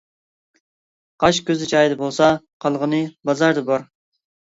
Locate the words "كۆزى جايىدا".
1.51-2.01